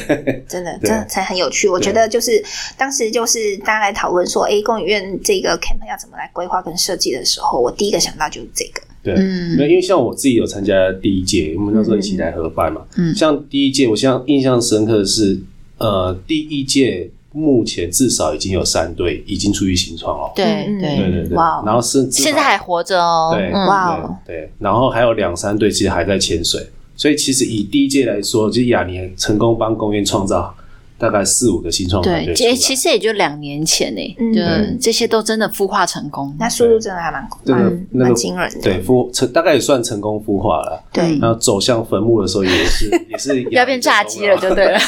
[0.48, 0.90] 真的，对。
[0.90, 1.68] 真的才很有趣。
[1.70, 2.44] 我觉得就是
[2.78, 8.82] 当时就是大家来讨论说，哎，公园院这个 camp 要怎么来规划跟设计的时候，我第一个想到就是这个。
[9.04, 9.56] 对，嗯。
[9.58, 13.14] 那因为像我自己有参加第一届，我们那时候一起来合办嘛，嗯。
[13.16, 15.40] 像第一届，我像印象深刻的是，
[15.78, 20.96] 呃，第一届目前至少已经有三队已经出于新创了，对嗯对。
[20.98, 21.64] 对，对对，哇哦。
[21.66, 24.18] 然后甚至现在还活着哦，对嗯哇哦。
[24.26, 30.54] 对对，然后还有两三队其实还在潜水，所以其实以第一届来说，就是雅尼成功帮公园创造
[30.98, 32.56] 大概四五个新创团对，队对。
[32.56, 36.36] 其其实也就两年前呢，嗯就对这些都真的孵化成功。
[36.40, 38.62] 那速度真的还蛮这个蛮蛮惊人的。
[38.62, 40.84] 对孵成大概也算成功孵化了。
[40.92, 44.80] 对嗯然后走向坟墓的时候也是 也是要变炸鸡了，就对了。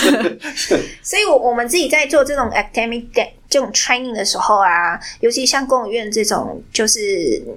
[1.03, 3.05] 所以我，我们自己在做这种 academic
[3.49, 6.99] 这种 training 的时候啊，尤其像公务院这种，就是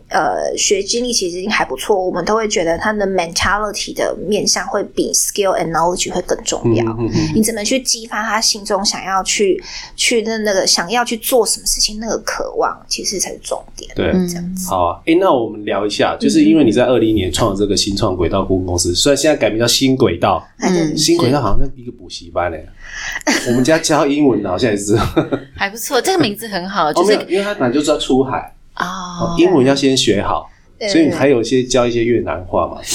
[0.09, 6.85] 呃学经历其实已经还不错，我们都会觉得他的 mentality 的面向会比 skill and knowledge 会更重要。
[6.87, 9.63] 嗯嗯嗯你怎么去激发他心中想要去
[9.95, 13.91] 去那那个想要去做什么事情那个渴望，其实才是重点。
[13.95, 14.11] 对。
[14.13, 14.69] 嗯这样子。
[14.69, 22.67] 好啊，诶，那我们聊一下，就是因为你在二零年创了这个新创轨道顾问公司，虽然现在改名叫新轨道，嗯新轨道好像是一个补习班嘞。
[23.49, 24.97] 我们家教英文的好像也是，
[25.57, 30.49] 还不错，这个名字很好，哦就是因为他本来就是要出海，哦，英文要先学好，
[30.91, 32.79] 所以还有一些教一些越南话嘛。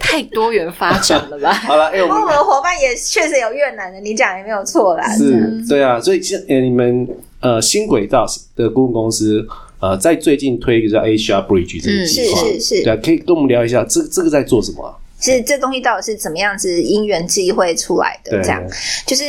[0.00, 1.52] 太多元发展了吧？
[1.52, 5.06] 好了，哎，我们不过我们的伙伴也确实有越南的，你讲也没有错啦。
[5.14, 7.06] 是，对啊，所以现呃，你们
[7.40, 9.46] 呃新轨道的顾问公司
[9.78, 14.96] 呃，在最近推一个叫 Asia Bridge 这个计划，是是是对啊，可以跟我们聊一下这这个在做什么啊？
[15.20, 18.42] 是这东西到底是怎么样子因缘际会出来的？
[18.42, 18.62] 这样
[19.06, 19.24] 就是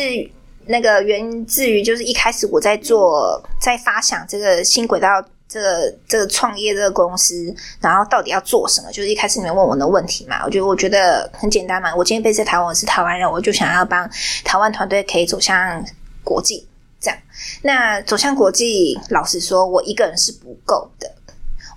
[0.66, 5.24] 那个源自于就是一开始我在做在发想这个新轨道。
[5.52, 8.92] 这个这个创业这个公司，然后到底要做什么？
[8.92, 11.92] 就是一开始你们问我的问题嘛，我觉得我觉得很简单嘛。
[11.96, 14.08] 我今天被在台湾，我是台湾人，我就想要帮
[14.46, 15.84] 台湾团队可以走向
[16.24, 16.68] 国际，
[17.02, 17.20] 这样。
[17.64, 21.12] 那走向国际，老实说，我一个人是不够的。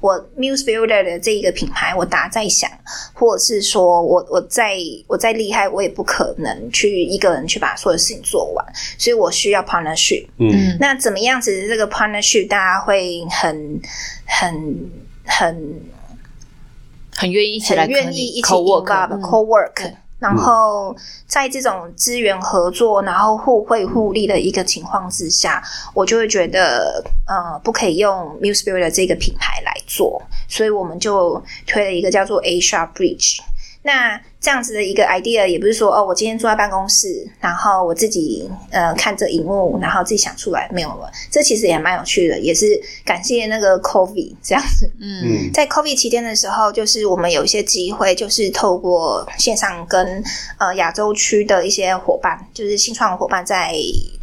[0.02, 2.68] 我 Muse Builder 的这一个品牌，我打在想，
[3.14, 8.66] 或者是说我我再我再厉害，我也不可能去一个人去把所有事情做完，
[8.98, 10.26] 所以我需要 partnership。
[10.38, 10.76] 嗯。
[10.80, 13.80] 那怎么样子这个 partnership 大家会很
[14.26, 14.90] 很
[15.24, 15.80] 很
[17.14, 19.22] 很愿意一起来很愿意一起 co work，involve 嗯。
[19.22, 25.60] co work，、对然后在这种资源合作，然后互惠互利的一个情况之下，
[25.92, 33.40] 我就会觉得呃不可以用 Muse Builder 这个品牌来做，所以我们就推了一个叫做 Asia Bridge。
[33.84, 41.10] 那这样子的一个 idea 也不是说哦，我今天坐在办公室，然后我自己呃看着荧幕，然后自己想出来，没有了。
[41.30, 42.66] 这其实也蛮有趣的，也是
[43.04, 44.88] 感谢那个 COVID 这样子。
[45.00, 50.22] 嗯嗯在 COVID 期间的时候，就是我们有一些机会，就是透过线上跟
[50.58, 53.72] 呃亚洲区的一些伙伴，就是新创伙伴在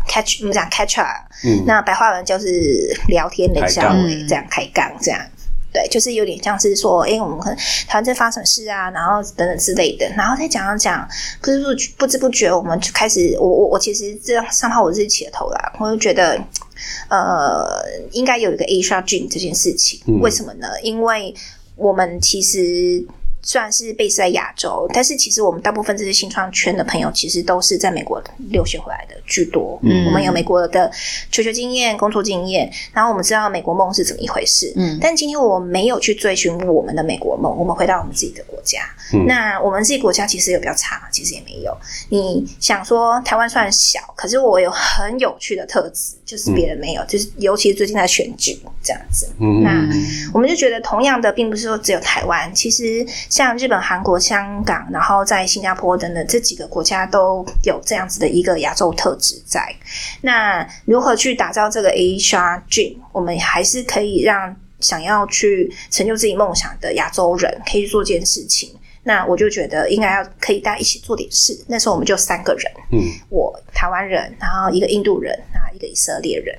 [0.07, 5.21] catch，我们讲 catch up，、嗯，那白话文就是聊天的下开杠尾，这样开杠这样。
[5.71, 7.55] 对，就是有点像是说，哎、我们可能
[7.87, 11.07] 台湾在发生事啊，然后等等之类的，然后再讲讲讲，
[11.41, 16.41] 不知不觉不知不觉，我们就开始，我我我其实这样上号我自己起了头啦，我就觉得，
[17.09, 20.19] 呃，应该有一个 Asia Dream 这件事情，嗯。
[20.19, 20.67] 为什么呢？
[20.81, 21.33] 因为
[21.75, 23.05] 我们其实
[23.41, 28.21] 虽然是 base 在亚洲，但是其实我们大部分这些新创圈的朋友，其实都是在美国
[28.51, 29.79] 留学回来的居多。
[29.81, 30.91] 嗯我们有美国的
[31.31, 34.71] 求学经验、工作经验，然后我们知道美国梦是怎么一回事。
[34.75, 38.81] 嗯但今天我没有去追寻我们的美国梦，我们回到我们自己的国家。
[39.13, 41.07] 嗯那我们自己国家其实有比较差吗？
[41.11, 41.75] 其实也没有。
[42.09, 49.27] 你想说台湾虽然小，可是我有很有趣的特质，就是别人没有，就是尤其是最近在选举这样子。
[49.39, 49.71] 嗯那
[50.31, 59.59] 我们就觉得，同样的，并不是说只有台湾，其实像日本、韩国、香港，然后在新加坡等等这几个国家都有这样子的一个亚洲特质在。
[60.21, 62.97] 那如何去打造这个 Asia Dream？
[63.11, 68.69] 我们还是可以让想要去成就自己梦想的亚洲人可以去做这件事情。
[69.09, 71.57] 那我就觉得应该要可以大家一起做点事。
[71.67, 76.55] 那时候我们就三个人，嗯我台湾人，然后一个印度人，然后一个以色列人，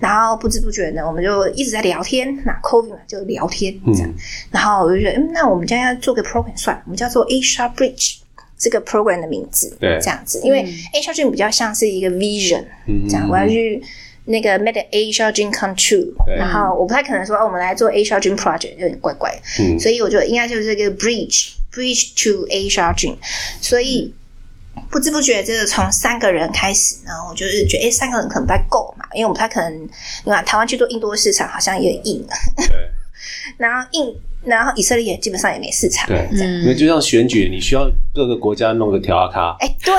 [0.00, 2.34] 然后不知不觉呢，我们就一直在聊天。
[2.46, 4.08] 那 COVID 嘛，就聊天这样。
[4.08, 4.14] 嗯
[4.50, 8.20] 然后我就觉得，嗯，那我们将要做个 program 算了，我们叫做 Asia Bridge
[8.56, 13.82] 这个 program 的名字，对这样子，因为嗯 Asia Dream 比较像是一个 vision，嗯这样，我要去。
[14.24, 19.64] 那个 make the Asia Dream come true，然后我不太可能说，哦，我们来做 Asia Dream project，有点怪怪的。
[19.64, 23.16] 嗯所以我觉得应该就是这个 bridge bridge to Asia Dream，
[23.60, 24.14] 所以
[24.90, 29.82] 不知不觉这个从三个人开始呢，我就是觉得，哎，三个人可能不太够嘛，因为我们不太可能，
[30.24, 32.26] 你看台湾去做印度市场好像有点硬，
[32.68, 32.90] 对。
[33.56, 39.94] 然后印，然后以色列基本上也没市场，对，因为就像选举，你需要各个国家弄个调卡，哎，对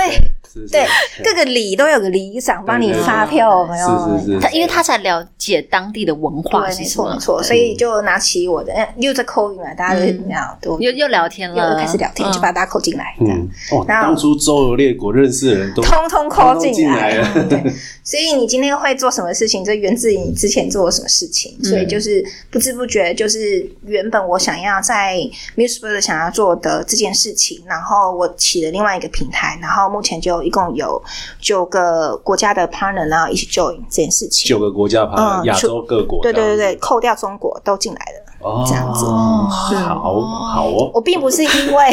[0.53, 0.85] 是对，
[1.23, 4.19] 各个里都有个里长帮你发票，有没有？
[4.19, 10.27] 是是是他因为他才了解当地的文化没错没，错，所以就拿起我的，嗯又在扣音嘛，大家都嗯。
[10.27, 11.55] 聊，都又又聊天了。
[11.55, 12.31] 又了，开始聊天，嗯。
[12.31, 13.37] 就把大家扣进来，这样。
[13.37, 17.47] 嗯，哦，然后当初周游列国认识的人都通通扣进进来了。
[17.49, 17.61] 对，
[18.03, 21.57] 所以你今天会做什么事情，这源自于你之前做了什么事情。
[21.59, 25.17] 嗯所以就是不知不觉，就是原本我想要在
[25.55, 31.01] Musebird 想要做的这件事情，然后我起了另外一个平台，然后目前就一共有
[31.39, 34.47] 九个国家的 partner 然后一起 join 这件事情。
[34.49, 38.23] 九个国家旁嗯亚洲各国，对对对对，扣掉中国都进来了。
[38.39, 41.91] 哦，这样子好好哦，我并不是因为，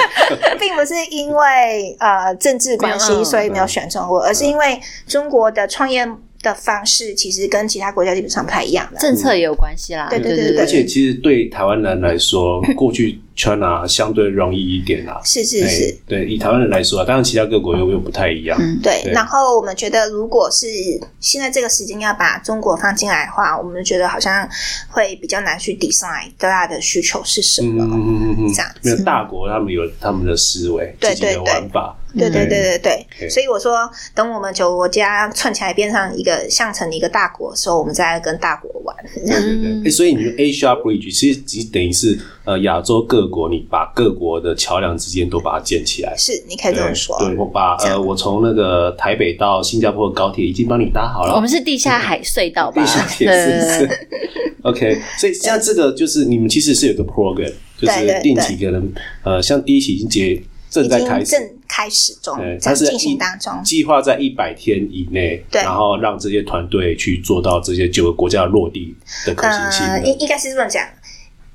[0.60, 6.06] 并不是因为呃政治关系，嗯所以没有选中国，而是因为中国的创业
[6.42, 9.00] 的方式其实跟其他国家基本上不太一样的。
[9.00, 10.06] 政策也有关系啦。
[10.10, 15.20] 对对对对而且其实对台湾人来说，过去 China 相对容易一点啦。
[15.22, 18.58] 是是是哎，对，以台湾人来说啊，当然其他各国又又不太一样。
[18.60, 20.66] 嗯对，对然后我们觉得，如果是
[21.20, 24.48] 现在这个时间要把中国放进来的话，我们觉得好像
[24.88, 27.84] 会比较难去 design 大家的需求是什么。
[27.84, 31.96] 嗯嗯嗯嗯这样子没有大国他们有他们的思维，自己的对对对玩法。
[32.16, 38.96] 对对对对对，对所以我说，等我们九个国家串起来变成一个像成一个大国的时候，我们再来跟大国玩。
[39.14, 46.14] 对对对，哎，所以你说 Asia Bridge 其实只等于是呃亚洲各国，你把各国的桥梁之间都把它建起来。
[46.16, 47.18] 是，你可以这么说。
[47.18, 51.34] 对，我把呃，我从那个台北到新加坡的高铁已经帮你搭好了。
[51.34, 52.80] 我们是地下海隧道吧？
[52.80, 54.08] 地下铁对是
[54.62, 63.62] OK，所以像这个就是你们其实是有个 program，就是定期可能呃，像第一期已经结正已在开始，经正开始中，，在它是进行当中。
[63.64, 65.62] 计划在一百天以内，对。
[65.62, 70.84] 然后让这些团队去做到这些九个国家的落地的可行性呃，应应该是这么讲，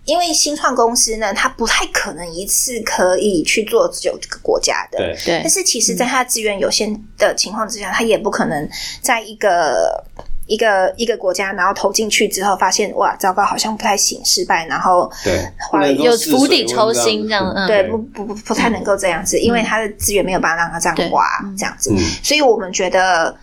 [0.05, 4.97] 因为新创公司呢，它不太可能一次可以去做九个国家的。
[4.97, 5.39] 对，对。
[5.43, 8.67] 但是其实，在它资源有限的情况之下，它也不可能
[9.01, 10.03] 在一个
[10.51, 17.67] 一个一个国家，然后投进去之后，发现哇，糟糕，好像不太行，失败，然后对，花了有釜底抽薪这样嗯。
[17.67, 17.83] 对。
[17.83, 21.23] 不不不不太能够这样子，因为他的资源没有办法让他这样花
[21.57, 21.91] 这样子。
[21.93, 23.35] 嗯，所以我们觉得。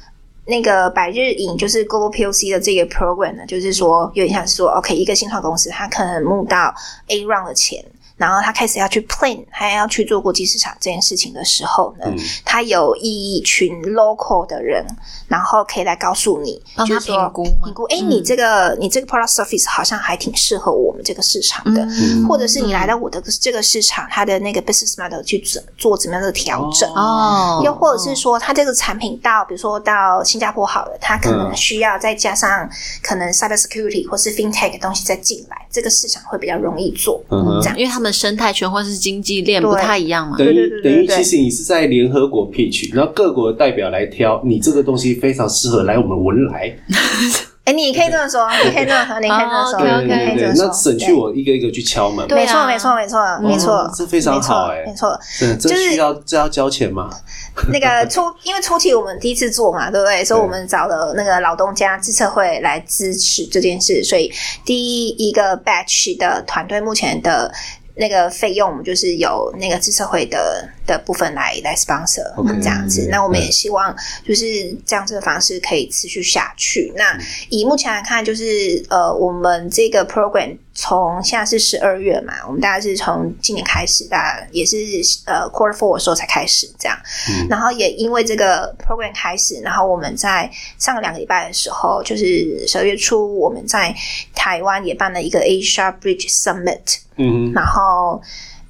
[0.50, 6.74] 那个百日影就是 Global POC 的这个 program 呢，就是说有点像是说，OK，一个新创公司，它可能募到
[7.08, 7.84] A round 的钱，
[8.18, 12.18] 然后他开始要去 plan，还要去做国际市场这件事情的时候呢，嗯。
[12.44, 14.84] 它有一群 local 的人，
[15.28, 18.10] 然后可以来告诉你，帮他就是说评估评估，哎，嗯。
[18.10, 22.26] 你这个你这个 product service 好像还挺适合我们这个市场的，嗯。
[22.26, 26.92] 或者是你来到我的这个市场，它的那个 business model 去做做怎么样的调整。
[26.94, 32.68] 哦，又或者是说，它这个产品到，比如说到新加坡好了，它可能嗯需要再加上
[33.00, 37.22] 可能 cyber security 或是 fintech 的东西再进来，这个市场会比较容易做。
[37.30, 37.78] 嗯这样。
[37.78, 40.36] 因为他们生态圈或是经济链不太一样嘛。
[40.36, 46.74] 等对对于等于，对对对其实你是在联合国 pitch，然后各国的代表来挑，你这个东西非常适合来我们文莱。
[47.68, 50.52] 哎，你可以这么说，你可以这么说，你可以这么说，哦对对对。
[50.56, 52.26] 那省去我一个一个去敲门。
[52.30, 55.14] 没错，没错，没错，没错嗯，这非常好哎没错。
[55.38, 57.10] 对，这就是需要这要交钱吗？
[57.70, 60.24] 那个初，因为初期我们第一次做嘛，对不对？
[60.24, 64.32] 所以我们找了那个老东家自测会来支持这件事，所以
[64.64, 67.52] 第一个 batch 的团队目前的。
[67.98, 72.22] 那个费用，就是由那个自社会的的部分来来 sponsor
[72.62, 73.02] 这样子。
[73.06, 73.94] 嗯那我们也希望
[74.26, 74.44] 就是
[74.86, 76.92] 这样子的方式可以持续下去。
[76.96, 84.76] 那以目前来看，就是呃，我们这个 program 从现在是十二月嘛，我们大概是从今年开始，大概也是
[85.24, 86.96] 呃 quarter four 的时候才开始这样。
[87.28, 93.92] 嗯然后也因为这个 program 开始，然后我们在上个两个礼拜的时候，就是十二月初，我们在
[94.36, 98.22] 台湾也办了一个 Asia Bridge Summit，嗯哼，然后。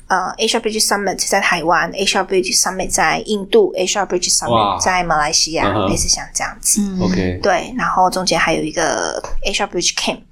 [0.08, 6.80] 呃，Asia Bridge Summit 在台湾，Asia Bridge Summit 在印度，Asia Bridge Summit 在马来西亚类似像这样子。
[6.80, 10.22] 嗯 OK，对，然后中间还有一个 Asia Bridge Camp，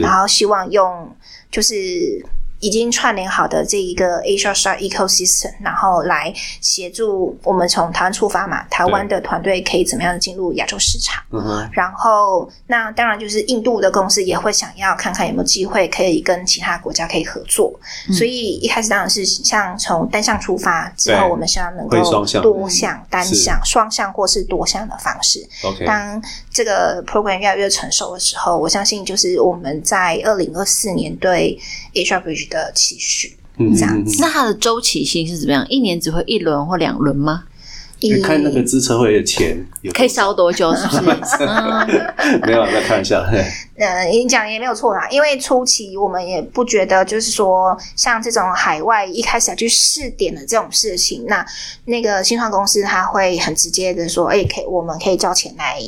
[0.00, 1.16] 然后希望用
[1.50, 1.74] 就是
[2.62, 11.20] 已经串联好的这一个 Asia Star Ecosystem，然后来协助我们从台湾出发嘛，台湾的团队可以怎么样进入亚洲市场。
[11.32, 17.72] 嗯哼，然后，那当然就是印度的公司也会想要看看有没有机会可以跟其他国家可以合作，
[18.12, 21.98] 所以一开始当然是像从单向出发，之后我们希望能够
[22.40, 25.44] 多向、单向、双向或是多向的方式。
[25.84, 31.58] 当这个 program 越来越成熟的时候，我相信就是我们在二零二四年对
[31.94, 33.36] Asia Bridge 的期许。
[33.58, 35.64] 嗯这样子那它的周期性是怎么样？
[35.68, 37.44] 一年只会一轮或两轮吗？
[38.00, 40.74] 你看那个资策会的钱可以烧多久？
[40.74, 41.36] 是不是？
[41.46, 43.24] 嗯没有，再看一下。
[43.30, 43.44] 嘿
[43.76, 51.46] 呃，你讲也没有错啦，因为初期我们也不觉得，就是说像这种海外一开始要去试点的这种事情，那
[51.84, 55.78] 那个新创公司他会很直接的说，哎、可以，我们可以交钱来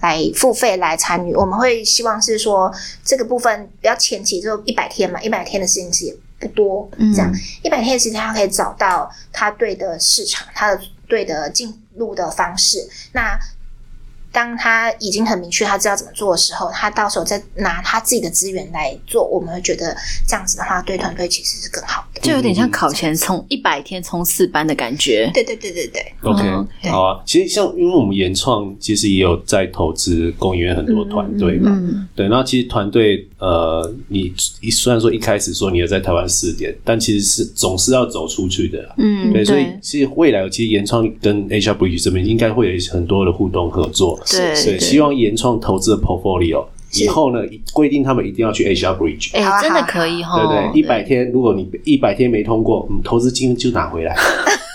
[0.00, 2.72] 来付费来参与，我们会希望是说
[3.04, 7.12] 这个部分比较前期就一百天嘛，一百天的时间其实也不多，嗯。
[7.14, 7.32] 这样。
[7.62, 13.38] 一百天的时间他可以找到他对的市场，他的对的进入的方式，那。
[14.32, 22.20] 当他已经很明确他知道怎么做的时候，他到时候再拿他自己的资源来做，我们会觉得这样子的话，对团队其实是更好的。
[22.20, 25.30] 就有点像考前冲一百天冲刺班的感觉。
[25.34, 27.20] 对对对对对，OK，、好啊。
[27.26, 32.28] 其实像因为我们原创其实也有在投资公园很多团队嘛，嗯，对。
[32.28, 38.94] 那其实团队呃，你一虽然说一开始说你有在台湾试点，但其实是总是要走出去的啦。
[38.98, 44.19] 嗯，对，所以对其实未来其实原创跟 HR Bridge 这边应该会有很多的互动合作。
[44.26, 46.64] 对对，希望原创投资的 portfolio
[46.94, 47.40] 以后呢
[47.72, 49.30] 规定他们一定要去 HR Bridge。
[49.36, 54.14] 哎、真的可以哈，对对，一百天，如果你一百天没通过，嗯，投资金就拿回来，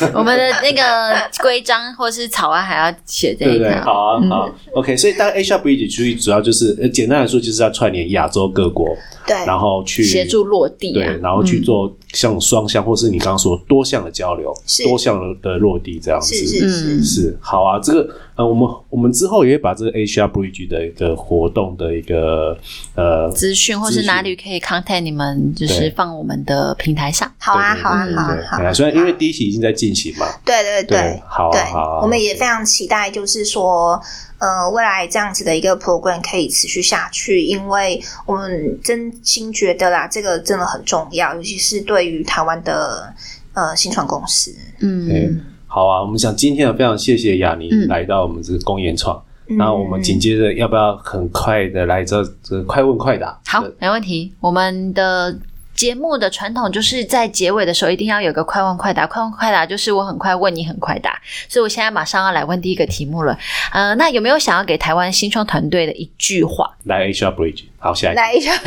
[0.14, 3.68] 我们的那个规章或是草案还要写这对不对？
[3.68, 3.84] 一条。
[3.84, 4.96] 好啊，好，OK。
[4.96, 8.86] 所以当 HR Bridge 主主要就是，呃，简单来说就是要串联亚洲各国，
[9.26, 16.34] 对，然后去协助落地啊对，然后去做像双向或是你刚刚说多项的交流，是多项的落地这样子。
[16.34, 22.56] 是是是，嗯是好啊，这个呃，我们我们之后也会把这个 HR Bridge 的一个活动的一个
[22.94, 27.30] 呃资讯或是哪里可以 contact 你们，就是对放我们的平台上。
[27.38, 31.22] 好啊对对好啊对好啊好啊，虽然因为第一期已经在进行嘛，对对对。
[31.28, 34.00] 好啊对好啊我们也非常期待，就是说，
[34.38, 43.14] 呃，未来这样子的一个 program 可以持续下去，因为我们真心觉得啦，这个真的很重要，尤其是对于台湾的
[43.52, 44.54] 呃新创公司。
[44.80, 47.88] 嗯，好啊，我们想今天呢非常谢谢雅尼嗯。
[47.88, 49.56] 来到我们这个公研创，嗯。
[49.56, 53.38] 那我们紧接着要不要很快的来这这快问快答？
[53.46, 54.32] 好，没问题。
[54.40, 55.36] 我们的
[55.78, 61.16] 节目的传统就是在结尾的时候一定要有个快问快答，快问快答就是我很快问你很快答，
[61.48, 63.38] 所以我现在马上要来问第一个题目了。
[63.72, 68.20] 呃，那有没有想要给台湾新创团队的一句话，来 HR Bridge，好，下一个。
[68.20, 68.52] 来一下，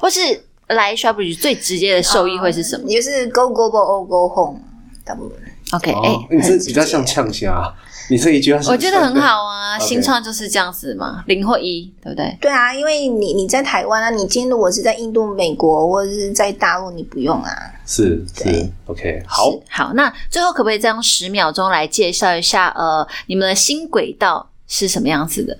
[0.00, 0.18] 或是
[0.66, 4.58] 来 HR Bridge 最直接的受益会是什么、也就是 go global or go home，
[5.04, 5.38] 大部分
[5.72, 7.74] o k 哎、哦，你这比较像呛虾，
[8.08, 12.38] 你这一句话是，我觉得很好啊，新创就是这样子嘛，零或一，对不对？
[12.40, 17.50] 对啊，因为你你在台湾啊，你今天如果是在印度、美国或者是在大陆，你不用啊。
[17.84, 25.58] 是是 OK，好，好，那最后可不可以再用十秒钟来介绍一下，呃，你们的新轨道是什么样子的？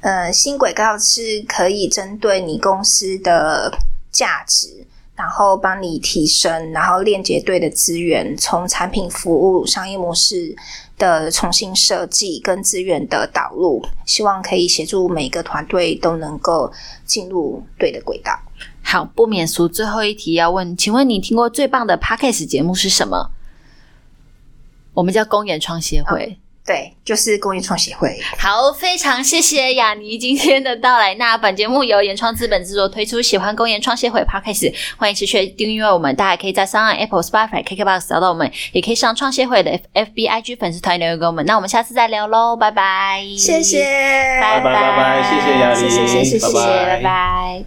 [0.00, 3.70] 呃，新轨道是可以针对你公司的
[4.12, 4.68] 价值，
[5.18, 10.54] 然后帮你提升，然后链接对的资源，从产品、服务、商业模式
[10.96, 16.72] 的重新设计跟资源的导入，希望可以协助每个团队都能够
[17.04, 18.32] 进入对的轨道。
[18.84, 23.32] 好，不免俗，最后一题要问，请问你听过最棒的 podcast 节目是什么？
[24.94, 26.38] 我们叫公演创协会。
[26.68, 28.20] 对，就是公益创协会。
[28.36, 31.14] 好，非常谢谢雅尼今天的到来。
[31.14, 36.14] 那本节目由原创资本制作推出，喜欢公研创协会 Podcast，欢迎持续订阅我们。
[36.14, 41.46] 大家可以在上岸 Apple、Spotify、KKBox 找到我们，也可以上创协会的 F FB、IG 粉丝团留言给我们。
[41.46, 43.82] 那我们下次再聊喽，拜拜，谢谢，
[44.38, 47.64] 拜拜拜拜拜谢谢雅尼谢谢谢谢谢谢拜拜拜拜。